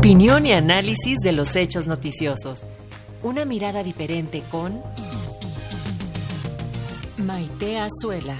Opinión 0.00 0.46
y 0.46 0.52
análisis 0.54 1.18
de 1.18 1.32
los 1.32 1.56
hechos 1.56 1.86
noticiosos. 1.86 2.66
Una 3.22 3.44
mirada 3.44 3.82
diferente 3.82 4.42
con 4.50 4.82
Maite 7.18 7.78
Azuela. 7.78 8.34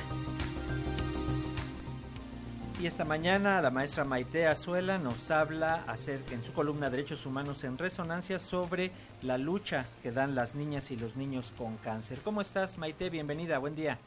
Y 2.81 2.87
esta 2.87 3.05
mañana 3.05 3.61
la 3.61 3.71
maestra 3.71 4.05
Maite 4.05 4.47
Azuela 4.47 4.97
nos 4.97 5.31
habla 5.31 5.85
acerca, 5.87 6.33
en 6.33 6.43
su 6.43 6.55
columna 6.55 6.89
Derechos 6.89 7.27
Humanos 7.27 7.63
en 7.65 7.77
Resonancia 7.77 8.39
sobre 8.39 8.91
la 9.21 9.37
lucha 9.37 9.85
que 10.03 10.13
dan 10.13 10.35
las 10.35 10.55
niñas 10.55 10.91
y 10.91 10.97
los 10.97 11.15
niños 11.15 11.53
con 11.59 11.77
cáncer. 11.77 12.21
¿Cómo 12.25 12.41
estás, 12.41 12.79
Maite? 12.79 13.11
Bienvenida, 13.11 13.59
buen 13.59 13.77
día. 13.77 13.99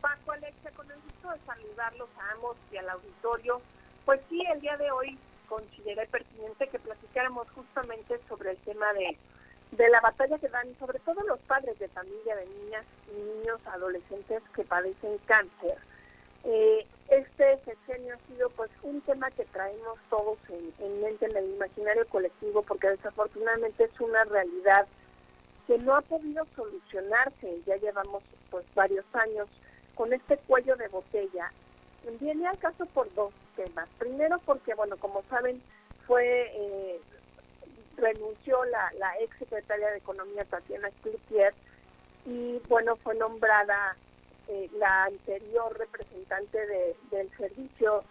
Paco 0.00 0.30
Alexia, 0.30 0.70
con 0.76 0.88
el 0.92 0.98
gusto 1.00 1.28
de 1.28 1.40
saludarlos 1.44 2.08
a 2.20 2.34
ambos 2.34 2.56
y 2.72 2.76
al 2.76 2.88
auditorio. 2.88 3.60
Pues 4.04 4.20
sí, 4.28 4.40
el 4.54 4.60
día 4.60 4.76
de 4.76 4.92
hoy 4.92 5.18
consideré 5.90 6.06
pertinente 6.08 6.68
que 6.68 6.78
platicáramos 6.78 7.48
justamente 7.50 8.20
sobre 8.28 8.52
el 8.52 8.56
tema 8.58 8.92
de, 8.92 9.16
de 9.72 9.88
la 9.88 10.00
batalla 10.00 10.38
que 10.38 10.48
dan 10.48 10.68
sobre 10.78 11.00
todo 11.00 11.20
los 11.22 11.40
padres 11.40 11.78
de 11.78 11.88
familia 11.88 12.36
de 12.36 12.46
niñas 12.46 12.84
y 13.08 13.20
niños 13.20 13.60
adolescentes 13.66 14.42
que 14.54 14.62
padecen 14.64 15.18
cáncer. 15.26 15.78
Eh, 16.44 16.86
este 17.08 17.58
sexenio 17.64 18.14
ha 18.14 18.32
sido 18.32 18.50
pues 18.50 18.70
un 18.82 19.00
tema 19.02 19.30
que 19.32 19.44
traemos 19.46 19.98
todos 20.08 20.38
en, 20.48 20.72
en, 20.78 21.02
mente 21.02 21.26
en 21.26 21.36
el 21.36 21.50
imaginario 21.50 22.06
colectivo 22.08 22.62
porque 22.62 22.90
desafortunadamente 22.90 23.84
es 23.84 24.00
una 24.00 24.24
realidad 24.24 24.86
que 25.66 25.76
no 25.78 25.96
ha 25.96 26.02
podido 26.02 26.46
solucionarse. 26.54 27.62
Ya 27.66 27.76
llevamos 27.76 28.22
pues 28.50 28.64
varios 28.74 29.04
años 29.12 29.48
con 29.96 30.12
este 30.12 30.38
cuello 30.38 30.76
de 30.76 30.88
botella. 30.88 31.52
Viene 32.20 32.46
al 32.46 32.58
caso 32.58 32.86
por 32.86 33.12
dos 33.14 33.32
temas. 33.56 33.88
Primero 33.98 34.38
porque, 34.44 34.74
bueno, 34.74 34.96
como 34.96 35.22
saben, 35.28 35.62
fue 36.10 36.50
eh, 36.56 37.00
renunció 37.96 38.64
la, 38.64 39.14
ex 39.20 39.38
secretaria 39.38 39.90
de 39.90 39.98
Economía 39.98 40.44
Tatiana 40.44 40.88
Cloutier 41.02 41.54
y, 42.26 42.60
bueno, 42.68 42.96
fue 42.96 43.14
nombrada 43.14 43.94
eh, 44.48 44.68
la 44.76 45.04
anterior 45.04 45.78
representante 45.78 46.66
de, 46.66 46.96
del 47.12 47.30
servicio 47.36 48.02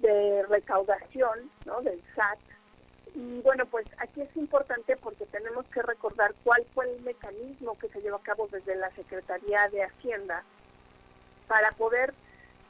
de 0.00 0.46
recaudación, 0.48 1.50
¿no? 1.66 1.82
Del 1.82 2.02
SAT. 2.14 2.38
Y 3.14 3.42
bueno, 3.42 3.66
pues 3.66 3.86
aquí 3.98 4.22
es 4.22 4.34
importante 4.34 4.96
porque 4.96 5.26
tenemos 5.26 5.66
que 5.66 5.82
recordar 5.82 6.34
cuál 6.42 6.64
fue 6.72 6.90
el 6.90 7.02
mecanismo 7.02 7.76
que 7.78 7.90
se 7.90 8.00
llevó 8.00 8.16
a 8.16 8.22
cabo 8.22 8.48
desde 8.50 8.76
la 8.76 8.90
Secretaría 8.92 9.68
de 9.68 9.82
Hacienda 9.82 10.42
para 11.48 11.72
poder 11.72 12.14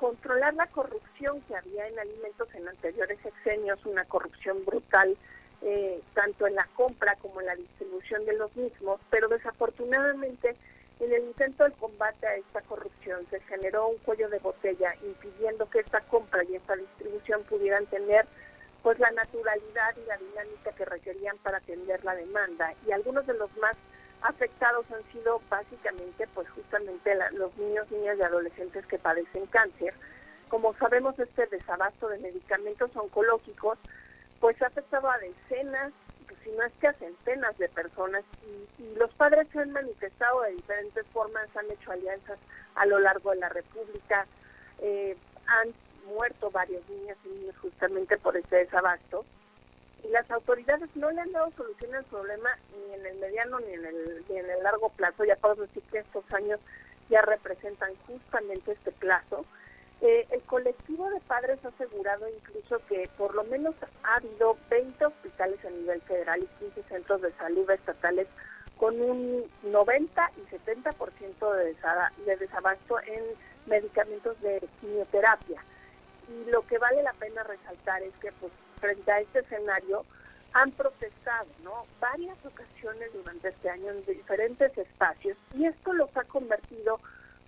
controlar 0.01 0.55
la 0.55 0.67
corrupción 0.69 1.43
que 1.43 1.55
había 1.55 1.87
en 1.87 1.99
alimentos 1.99 2.49
en 2.55 2.67
anteriores 2.67 3.19
sexenios, 3.23 3.85
una 3.85 4.07
corrupción 4.07 4.65
brutal, 4.65 5.15
eh, 5.61 6.01
tanto 6.15 6.47
en 6.47 6.55
la 6.55 6.67
compra 6.75 7.17
como 7.17 7.43
en 7.43 7.47
la 7.49 7.55
distribución 7.55 8.25
de 8.25 8.33
los 8.33 8.57
mismos, 8.57 8.99
pero 9.11 9.29
desafortunadamente 9.29 10.57
en 11.01 11.13
el 11.13 11.25
intento 11.25 11.65
del 11.65 11.75
combate 11.75 12.27
a 12.27 12.37
esta 12.37 12.63
corrupción 12.63 13.27
se 13.29 13.41
generó 13.41 13.89
un 13.89 13.99
cuello 13.99 14.31
de 14.31 14.39
botella 14.39 14.95
impidiendo 15.03 15.69
que 15.69 15.81
esta 15.81 16.01
compra 16.01 16.45
y 16.45 16.55
esta 16.55 16.77
distribución 16.77 17.43
pudieran 17.43 17.85
tener 17.87 18.27
pues 18.83 18.99
la 18.99 19.11
naturalidad 19.11 19.95
y 20.03 20.09
la 20.09 20.17
dinámica 20.17 20.73
que 20.73 20.87
requerían 20.87 21.37
para 21.39 21.59
atender 21.59 22.03
la 22.05 22.15
demanda. 22.15 22.73
Y 22.87 22.93
algunos 22.93 23.27
de 23.27 23.35
los 23.35 23.50
afectados 24.31 24.87
han 24.91 25.05
sido 25.13 25.41
básicamente 25.51 26.27
pues 26.35 26.49
justamente 26.51 27.15
la, 27.15 27.31
los 27.33 27.55
niños, 27.57 27.91
niñas 27.91 28.17
y 28.19 28.23
adolescentes 28.23 28.87
que 28.87 28.99
padecen 28.99 29.47
cáncer. 29.47 29.95
Como 30.49 30.75
sabemos 30.75 31.19
este 31.19 31.47
desabasto 31.47 32.09
de 32.09 32.19
medicamentos 32.19 32.91
oncológicos 32.97 33.79
pues 34.41 34.61
ha 34.63 34.67
afectado 34.67 35.11
a 35.11 35.19
decenas, 35.19 35.93
pues, 36.27 36.41
si 36.43 36.51
no 36.53 36.65
es 36.65 36.73
que 36.81 36.89
a 36.89 36.95
centenas 36.95 37.57
de 37.59 37.69
personas 37.69 38.25
y, 38.43 38.83
y 38.83 38.95
los 38.97 39.13
padres 39.15 39.47
se 39.53 39.61
han 39.61 39.73
manifestado 39.73 40.41
de 40.43 40.53
diferentes 40.53 41.07
formas, 41.09 41.55
han 41.57 41.71
hecho 41.71 41.93
alianzas 41.93 42.39
a 42.75 42.87
lo 42.87 42.99
largo 42.99 43.31
de 43.31 43.37
la 43.37 43.51
República, 43.51 44.27
eh, 44.79 45.17
han 45.47 45.75
muerto 46.07 46.51
varios 46.51 46.89
niñas 46.89 47.19
y 47.25 47.29
niños 47.29 47.57
justamente 47.59 48.17
por 48.17 48.37
este 48.37 48.57
desabasto 48.57 49.25
y 50.05 50.09
las 50.09 50.31
autoridades 50.31 50.89
no 50.95 51.11
le 51.11 51.21
han 51.21 51.33
dado 51.33 51.51
solución 51.57 51.95
al 51.95 52.05
problema 52.05 52.51
ni 52.77 52.95
en 52.95 53.07
el 53.07 53.19
mediano 53.19 53.61
ni 53.61 53.73
en 53.73 53.85
el, 53.85 54.25
ni 54.29 54.39
en 54.39 54.51
el 54.51 54.63
largo 54.63 54.89
plazo. 54.91 55.25
Ya 55.25 55.37
podemos 55.37 55.69
decir 55.69 55.83
que 55.91 55.99
estos 55.99 56.25
años 56.33 56.61
ya 57.09 57.23
representan 57.23 57.93
justamente 58.07 58.73
este 58.73 58.93
plazo. 58.93 59.45
Eh, 60.01 60.27
el 60.31 60.41
colectivo 60.43 61.11
de 61.11 61.21
padres 61.21 61.59
ha 61.65 61.69
asegurado 61.69 62.27
incluso 62.29 62.81
que 62.89 63.11
por 63.19 63.35
lo 63.35 63.45
menos 63.45 63.75
ha 64.03 64.17
habido 64.17 64.57
20 64.71 65.05
hospitales 65.05 65.63
a 65.65 65.71
nivel 65.71 66.01
federal 66.03 66.43
y 66.43 66.65
15 66.65 66.83
centros 66.89 67.21
de 67.21 67.33
salud 67.33 67.71
estatales 67.71 68.27
con 68.79 68.99
un 68.99 69.45
90 69.65 70.31
y 70.39 70.55
70% 70.55 71.53
de, 71.55 71.77
de 72.25 72.37
desabasto 72.39 72.99
en 73.01 73.23
medicamentos 73.67 74.41
de 74.41 74.67
quimioterapia. 74.81 75.63
Y 76.29 76.51
lo 76.51 76.67
que 76.67 76.79
vale 76.79 77.03
la 77.03 77.13
pena 77.15 77.43
resaltar 77.43 78.03
es 78.03 78.15
que 78.23 78.33
pues 78.33 78.53
frente 78.81 79.11
a 79.11 79.21
este 79.21 79.41
escenario 79.41 80.05
han 80.53 80.73
protestado, 80.73 81.47
¿no? 81.63 81.87
Varias 82.01 82.37
ocasiones 82.45 83.13
durante 83.13 83.49
este 83.49 83.71
año 83.71 83.91
en 83.91 84.05
diferentes 84.05 84.77
espacios 84.77 85.37
y 85.55 85.67
esto 85.67 85.93
los 85.93 86.15
ha 86.17 86.25
convertido 86.25 86.99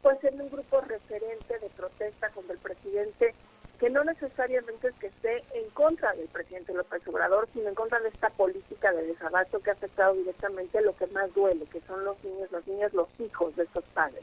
pues 0.02 0.22
en 0.24 0.40
un 0.40 0.50
grupo 0.50 0.80
referente 0.80 1.58
de 1.58 1.68
protesta 1.70 2.28
contra 2.30 2.54
el 2.54 2.60
presidente 2.60 3.34
que 3.78 3.90
no 3.90 4.04
necesariamente 4.04 4.88
es 4.88 4.94
que 4.94 5.08
esté 5.08 5.42
en 5.54 5.68
contra 5.70 6.12
del 6.12 6.28
presidente 6.28 6.72
López 6.72 7.02
Obrador, 7.08 7.48
sino 7.52 7.68
en 7.68 7.74
contra 7.74 7.98
de 7.98 8.10
esta 8.10 8.30
política 8.30 8.92
de 8.92 9.08
desabasto 9.08 9.58
que 9.58 9.70
ha 9.70 9.72
afectado 9.72 10.14
directamente 10.14 10.80
lo 10.82 10.96
que 10.96 11.08
más 11.08 11.34
duele, 11.34 11.66
que 11.66 11.80
son 11.88 12.04
los 12.04 12.22
niños, 12.22 12.52
las 12.52 12.64
niñas, 12.68 12.92
los 12.92 13.08
hijos 13.18 13.56
de 13.56 13.64
estos 13.64 13.82
padres. 13.92 14.22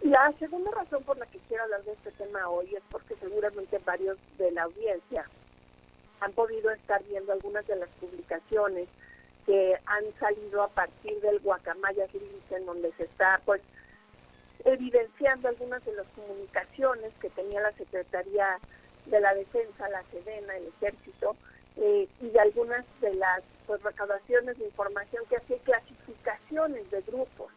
La 0.00 0.32
segunda 0.38 0.70
razón 0.70 1.02
por 1.02 1.18
la 1.18 1.26
que 1.26 1.38
quiero 1.46 1.64
hablar 1.64 1.82
de 1.82 1.92
este 1.92 2.10
tema 2.12 2.48
hoy 2.48 2.74
es 2.74 2.82
porque 2.90 3.16
seguramente 3.16 3.78
varios 3.84 4.16
de 4.38 4.50
la 4.52 4.62
audiencia 4.62 5.26
han 6.20 6.32
podido 6.32 6.70
estar 6.70 7.02
viendo 7.04 7.32
algunas 7.32 7.66
de 7.66 7.76
las 7.76 7.88
publicaciones 8.00 8.88
que 9.46 9.78
han 9.86 10.04
salido 10.18 10.62
a 10.62 10.68
partir 10.68 11.20
del 11.20 11.38
Guacamayas 11.40 12.12
Links, 12.12 12.52
en 12.52 12.66
donde 12.66 12.92
se 12.98 13.04
está 13.04 13.40
pues 13.44 13.62
evidenciando 14.64 15.48
algunas 15.48 15.84
de 15.84 15.94
las 15.94 16.06
comunicaciones 16.08 17.12
que 17.20 17.30
tenía 17.30 17.60
la 17.60 17.72
Secretaría 17.72 18.58
de 19.06 19.20
la 19.20 19.34
Defensa, 19.34 19.88
la 19.88 20.02
Sedena, 20.10 20.56
el 20.56 20.66
Ejército, 20.66 21.36
eh, 21.76 22.08
y 22.20 22.28
de 22.28 22.40
algunas 22.40 22.84
de 23.00 23.14
las 23.14 23.42
pues, 23.66 23.82
recaudaciones 23.82 24.58
de 24.58 24.66
información 24.66 25.24
que 25.28 25.36
hacía 25.36 25.58
clasificaciones 25.58 26.90
de 26.90 27.00
grupos. 27.02 27.52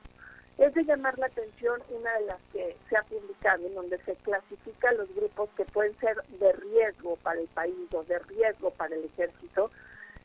Es 0.58 0.74
de 0.76 0.84
llamar 0.84 1.18
la 1.18 1.26
atención 1.26 1.82
una 1.90 2.14
de 2.20 2.26
las 2.28 2.40
que 2.54 2.78
se 2.88 2.96
ha 2.96 3.04
publicado, 3.04 3.66
en 3.66 3.74
donde 3.74 3.98
se 4.04 4.16
clasifican 4.18 4.98
los 4.98 5.14
grupos 5.16 5.50
que 5.58 5.66
pueden 5.66 5.98
ser 6.00 6.22
de 6.40 6.54
riesgo 6.54 7.16
para 7.18 7.40
el 7.40 7.48
país 7.48 7.76
o 7.94 8.04
de 8.04 8.20
para 8.82 8.96
el 8.96 9.06
ejército. 9.06 9.70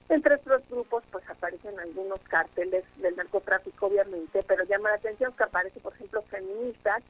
Entre 0.08 0.36
estos 0.36 0.66
grupos 0.70 1.04
pues 1.12 1.28
aparecen 1.28 1.78
algunos 1.78 2.20
cárteles 2.20 2.84
del 2.96 3.14
narcotráfico 3.16 3.86
obviamente, 3.86 4.42
pero 4.48 4.64
llama 4.64 4.88
la 4.88 4.96
atención 4.96 5.34
que 5.34 5.42
aparece 5.44 5.78
por 5.80 5.92
ejemplo 5.92 6.22
feministas 6.22 7.02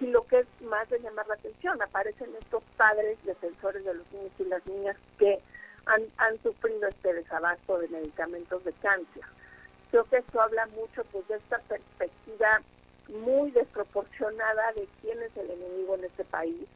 y 0.00 0.06
lo 0.06 0.26
que 0.26 0.38
es 0.38 0.46
más 0.62 0.88
de 0.88 1.00
llamar 1.00 1.26
la 1.26 1.34
atención, 1.34 1.82
aparecen 1.82 2.30
estos 2.40 2.62
padres 2.78 3.18
defensores 3.24 3.84
de 3.84 3.92
los 3.92 4.10
niños 4.10 4.32
y 4.38 4.44
las 4.44 4.66
niñas 4.66 4.96
que 5.18 5.38
han, 5.84 6.02
han 6.16 6.42
sufrido 6.42 6.88
este 6.88 7.12
desabasto 7.12 7.78
de 7.78 7.88
medicamentos 7.88 8.64
de 8.64 8.72
cáncer 8.74 9.24
creo 9.90 10.04
que 10.04 10.16
esto 10.16 10.40
habla 10.40 10.66
mucho 10.68 11.04
pues 11.12 11.28
de 11.28 11.36
esta 11.36 11.58
perspectiva 11.58 12.62
muy 13.08 13.50
desproporcionada 13.50 14.72
de 14.72 14.88
quién 15.00 15.22
es 15.22 15.36
el 15.36 15.50
enemigo 15.50 15.94
en 15.96 16.04
este 16.04 16.24
país 16.24 16.66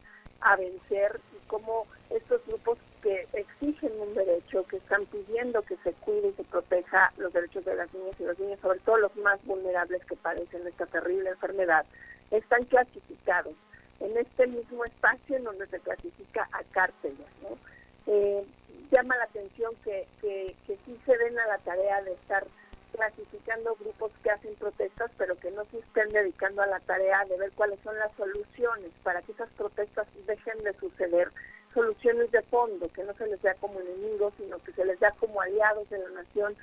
a 0.41 0.57
vencer 0.57 1.21
y 1.35 1.47
cómo 1.47 1.87
estos 2.09 2.45
grupos 2.47 2.79
que 3.03 3.27
exigen 3.33 3.93
un 4.01 4.15
derecho, 4.15 4.67
que 4.67 4.80
están 4.91 5.07
pidiendo 5.07 5.63
que 5.63 5.77
se 5.85 5.93
cuide 5.93 6.29
y 6.29 6.33
se 6.33 6.43
proteja 6.43 7.13
los 7.17 7.33
derechos 7.33 7.65
de 7.65 7.77
las 7.77 7.95
niñas 7.95 8.17
y 8.19 8.25
los 8.25 8.37
niños, 8.41 8.59
sobre 8.61 8.81
todo 8.81 8.97
los 8.97 9.15
más 9.19 9.39
vulnerables 9.45 10.05
que 10.07 10.17
padecen 10.17 10.67
esta 10.67 10.87
terrible 10.87 11.31
enfermedad, 11.31 11.87
están 12.33 12.65
clasificados 12.65 13.55
en 14.01 14.17
este 14.17 14.49
mismo 14.49 14.85
espacio 14.85 15.37
en 15.37 15.45
donde 15.45 15.69
se 15.69 15.79
clasifica 15.79 16.49
a 16.51 16.65
cárteles. 16.73 17.29
¿no? 17.43 17.57
Eh, 18.13 18.45
llama 18.91 19.17
la 19.17 19.25
atención 19.25 19.73
que, 19.85 20.09
que, 20.21 20.57
que 20.67 20.77
sí 20.85 20.99
se 21.07 21.17
den 21.19 21.39
a 21.39 21.47
la 21.47 21.59
tarea 21.59 22.03
de 22.03 22.15
estar 22.15 22.45
clasificando 22.91 23.77
grupos 23.77 24.11
que 24.25 24.31
hacen 24.31 24.57
protestas, 24.57 25.13
pero 25.17 25.39
que 25.39 25.53
no 25.53 25.65
se 25.67 25.79
estén 25.79 26.09
dedicando 26.09 26.63
a 26.63 26.67
la 26.67 26.81
tarea 26.81 27.25
de 27.27 27.39
ver 27.39 27.53
cuáles 27.53 27.79
son 27.85 27.97
las 27.97 28.11
soluciones 28.17 28.91
para 29.05 29.23
que 29.23 29.31
esas 29.31 29.51
protestas 29.51 30.09
dejen 30.27 30.59
de 30.65 30.73
suceder, 30.81 31.31
soluciones 31.75 32.31
de 32.31 32.43
fondo, 32.43 32.89
que 32.93 33.05
no 33.05 33.15
se 33.15 33.27
les 33.27 33.41
vea 33.43 33.55
como 33.55 33.81
enemigos, 33.81 34.33
sino 34.37 34.59
que 34.59 34.73
se 34.73 34.85
les 34.85 34.99
vea 34.99 35.13
como 35.13 35.41
aliados 35.41 35.89
de 35.91 35.99
la 35.99 36.11
nación, 36.11 36.57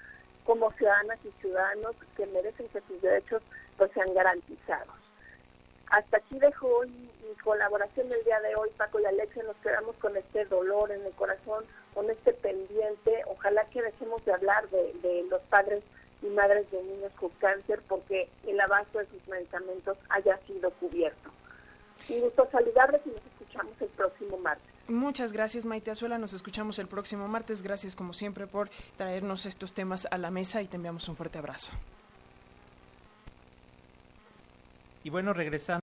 como 0.46 0.72
ciudadanas 0.74 1.20
y 1.24 1.32
ciudadanos 1.42 1.96
que 2.16 2.26
merecen 2.28 2.68
que 2.70 2.82
sus 2.88 3.02
derechos 3.02 3.42
pues 3.78 3.92
sean 3.94 4.14
garantizados. 4.14 4.96
Hasta 5.90 6.18
aquí 6.18 6.38
dejo 6.40 6.84
mi 6.86 7.36
colaboración 7.44 8.12
el 8.12 8.24
día 8.26 8.40
de 8.42 8.56
hoy, 8.56 8.70
Paco 8.78 9.00
y 9.00 9.06
Alexia, 9.06 9.44
nos 9.44 9.56
quedamos 9.58 9.96
con 9.98 10.18
este 10.18 10.46
dolor 10.46 10.92
en 10.92 11.06
el 11.06 11.14
corazón, 11.14 11.64
con 11.94 12.10
este 12.10 12.34
pendiente 12.34 12.58
padres 15.50 15.84
y 16.22 16.28
madres 16.28 16.70
de 16.72 16.84
niños 16.84 17.12
con 17.20 17.30
cáncer 17.40 17.82
porque 17.88 18.30
el 18.46 18.60
abasto 18.60 19.00
de 19.00 19.08
sus 19.08 19.28
medicamentos 19.28 19.98
haya 20.10 20.38
sido 20.46 20.72
cubierto. 20.72 21.32
Un 22.10 22.22
gusto 22.22 22.48
saludarles 22.52 23.02
y 23.06 23.10
nos 23.10 23.26
escuchamos 23.26 23.74
el 23.82 23.90
próximo 23.90 24.38
martes. 24.38 24.77
Muchas 24.88 25.34
gracias, 25.34 25.66
Maite 25.66 25.92
Azuela. 25.92 26.18
Nos 26.18 26.34
escuchamos 26.34 26.80
el 26.80 26.88
próximo 26.88 27.28
martes. 27.28 27.62
Gracias, 27.62 27.96
como 27.96 28.14
siempre, 28.14 28.48
por 28.48 28.70
traernos 28.96 29.46
estos 29.46 29.74
temas 29.74 30.08
a 30.10 30.18
la 30.18 30.32
mesa 30.32 30.62
y 30.62 30.68
te 30.68 30.78
enviamos 30.78 31.08
un 31.10 31.16
fuerte 31.18 31.38
abrazo. 31.38 31.72
Y 35.04 35.10
bueno, 35.10 35.34
regresando. 35.34 35.76